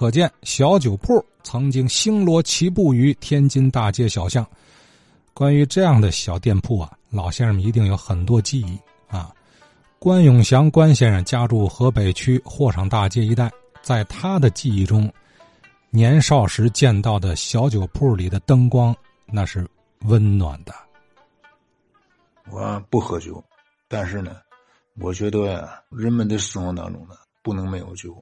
[0.00, 4.46] 可见小酒铺曾经星罗棋布于天津大街小巷。
[5.34, 8.78] 关于这样的小店铺啊，老先生们一定有很多记忆
[9.14, 9.30] 啊。
[9.98, 13.50] 关永祥关先生家住河北区货场大街一带，
[13.82, 15.12] 在他的记忆中，
[15.90, 18.96] 年少时见到的小酒铺里的灯光，
[19.26, 19.68] 那是
[20.06, 20.72] 温暖的。
[22.48, 23.44] 我不喝酒，
[23.86, 24.38] 但是呢，
[24.98, 28.18] 我觉得呀，人们的生活当中呢，不能没有酒。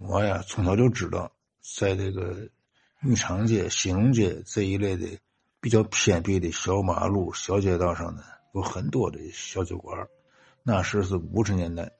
[0.00, 1.30] 我呀，从小就知道，
[1.78, 2.34] 在这个
[3.02, 5.06] 玉长街、兴隆街这一类的
[5.60, 8.22] 比较偏僻的小马路、小街道上呢，
[8.54, 10.08] 有很多的小酒馆。
[10.62, 11.92] 那时是五十年代，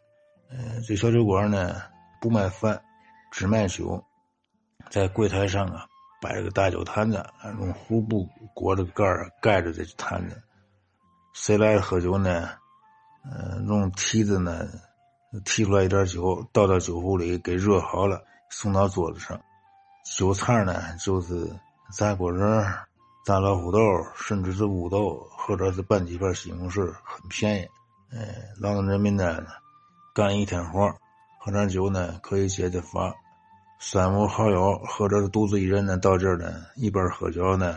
[0.49, 1.83] 嗯，这小酒馆呢，
[2.23, 2.83] 不卖饭，
[3.31, 4.03] 只卖酒，
[4.89, 5.87] 在柜台上啊，
[6.23, 7.23] 摆着个大酒坛子，
[7.59, 9.05] 用红布裹着盖
[9.43, 10.43] 盖着这坛子。
[11.35, 12.49] 谁来喝酒呢？
[13.25, 14.67] 嗯，用提子呢，
[15.45, 19.41] 提出来一点酒，倒到酒壶里，给热好了，送到桌子上。
[20.17, 21.49] 酒菜呢，就是
[21.93, 22.65] 炸果仁、
[23.25, 23.79] 炸老虎豆，
[24.17, 27.69] 甚至是乌豆，或者是拌几片西红柿，很便宜。
[28.13, 29.45] 哎，劳动人民呢，
[30.15, 30.93] 干一天活，
[31.39, 33.15] 喝点酒呢，可以解解乏。
[33.79, 37.77] 三五好友或者是独自一人呢，到这儿呢，一边喝酒呢。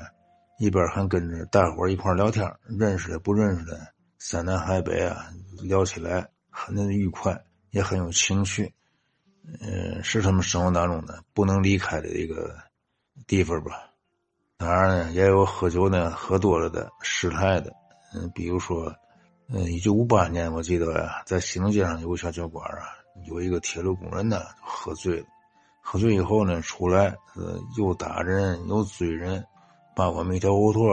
[0.60, 2.50] 一边还跟着大伙一块聊天，
[2.80, 3.88] 认识的不认识的，
[4.20, 5.26] 山南海北啊，
[5.64, 7.34] 聊起来很愉快，
[7.74, 8.74] 也很有情趣。
[9.60, 12.56] 嗯，是他们生活当中的不能离开的一个
[13.28, 13.90] 地方吧。
[14.56, 17.74] 当然呢，也有喝酒呢，喝多了的失态的。
[18.14, 18.96] 嗯，比如说，
[19.50, 22.88] 嗯，一九五八年，我记得，在西隆街上有个小酒馆啊，
[23.28, 25.26] 有一个铁路工人呢，喝醉了，
[25.82, 27.14] 喝醉以后呢，出来，
[27.78, 29.46] 又打人又追人。
[29.96, 30.84] 把我们一条胡同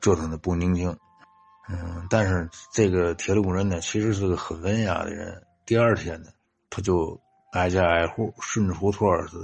[0.00, 0.96] 折腾的不宁静，
[1.68, 5.40] 嗯，但是这个铁路工人呢，其实是个很文雅的人。
[5.66, 6.30] 第二天呢，
[6.68, 7.18] 他就
[7.52, 9.36] 挨家挨户顺着胡同是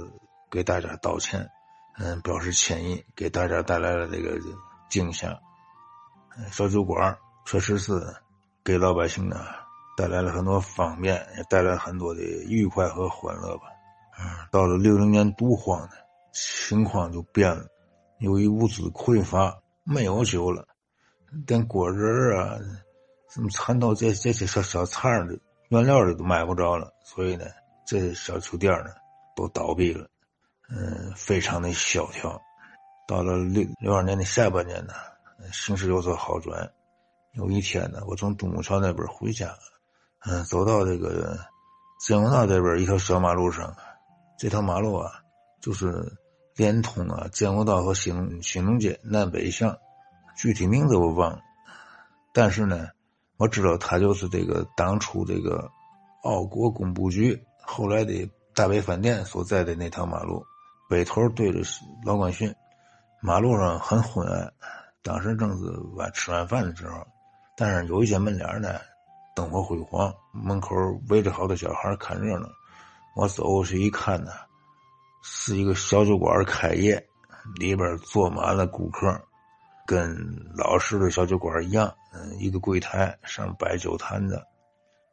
[0.51, 1.49] 给大家道歉，
[1.97, 4.39] 嗯，表示歉意，给大家带来了这个
[4.89, 5.39] 惊吓。
[6.51, 7.99] 小酒馆确实是
[8.63, 9.45] 给老百姓呢
[9.97, 13.63] 带来了很多方便，也带来很多的愉快和欢乐吧。
[14.19, 15.93] 嗯，到了六零年毒荒呢，
[16.33, 17.65] 情况就变了。
[18.19, 20.67] 由于物资匮乏，没有酒了，
[21.47, 22.59] 连果仁啊、
[23.29, 25.39] 什么蚕豆这这些小小菜的
[25.71, 27.45] 原料的都买不着了，所以呢，
[27.85, 28.91] 这小酒店呢
[29.35, 30.07] 都倒闭了，
[30.69, 32.41] 嗯，非常的萧条。
[33.07, 34.93] 到了六六二年的下半年呢，
[35.51, 36.71] 形势有所好转。
[37.33, 39.55] 有一天呢，我从东木桥那边回家，
[40.25, 41.39] 嗯，走到这个
[41.99, 43.75] 建国道这边一条小马路上，
[44.37, 45.11] 这条马路啊，
[45.61, 46.17] 就是。
[46.53, 49.77] 连通啊，建国道和兴隆兴隆街南北向，
[50.35, 51.39] 具体名字我忘了，
[52.33, 52.89] 但是呢，
[53.41, 55.67] 我知道他就是这个当初这个
[56.21, 60.45] 奥国工部局后来的大北饭店所在的那条马路，
[60.87, 61.59] 北头对着
[62.05, 62.53] 老关训，
[63.19, 64.53] 马路上很昏暗，
[65.01, 65.65] 当时正是
[65.95, 67.03] 晚吃完饭的时候，
[67.57, 68.75] 但是有一些门脸呢，
[69.35, 70.75] 灯火辉煌，门口
[71.09, 72.47] 围着好多小孩看热闹，
[73.15, 74.31] 我走过去一看呢。
[75.23, 77.07] 是一个小酒馆开业，
[77.55, 79.19] 里边坐满了顾客，
[79.87, 80.15] 跟
[80.55, 81.91] 老式的小酒馆一样。
[82.11, 84.43] 嗯，一个柜台上摆酒坛子，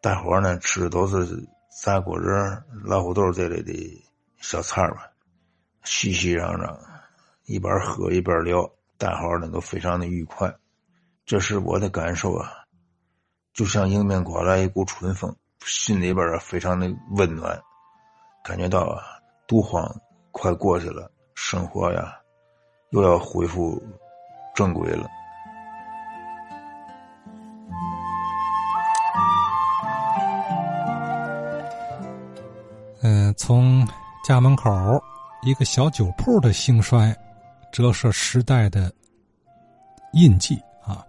[0.00, 1.48] 大伙呢吃的都是
[1.82, 3.72] 炸果仁、老虎豆这类的
[4.38, 5.10] 小菜吧，
[5.84, 6.78] 熙熙攘攘，
[7.44, 10.54] 一边喝一边聊，大伙呢都非常的愉快。
[11.24, 12.50] 这是我的感受啊，
[13.52, 17.60] 就像迎面刮来一股春风，心里边啊非常的温暖，
[18.44, 19.02] 感觉到啊。
[19.46, 19.98] 毒荒
[20.30, 22.14] 快过去了，生活呀
[22.90, 23.82] 又要恢复
[24.54, 25.08] 正轨了。
[33.36, 33.86] 从
[34.24, 34.70] 家门口
[35.42, 37.14] 一个小酒铺的兴衰，
[37.72, 38.92] 折射时代的
[40.12, 41.04] 印记啊。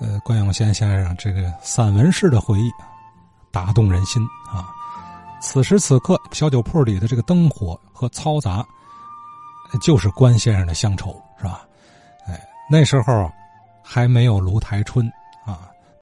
[0.00, 2.70] 呃，关永先先生这个散文式的回忆，
[3.52, 4.22] 打动人心
[4.52, 4.68] 啊。
[5.40, 8.66] 此时此刻，小酒铺里的这个灯火和嘈杂，
[9.80, 11.66] 就是关先生的乡愁，是吧？
[12.26, 12.40] 哎，
[12.70, 13.30] 那时候
[13.82, 15.06] 还没有卢台春
[15.44, 15.68] 啊，